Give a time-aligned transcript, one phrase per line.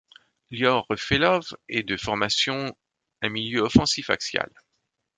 [0.49, 2.75] Lior Refaelov est de formation
[3.21, 4.51] un milieu offensif axial.